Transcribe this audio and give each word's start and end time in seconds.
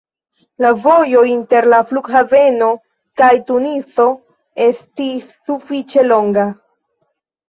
La 0.63 0.69
vojo 0.83 1.19
inter 1.31 1.65
la 1.73 1.81
flughaveno 1.91 2.69
kaj 3.21 3.29
Tunizo 3.49 4.05
estis 4.69 5.29
sufiĉe 5.51 6.07
longa. 6.07 6.47